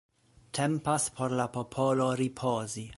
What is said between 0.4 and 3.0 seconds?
Tempas por la popolo ripozi.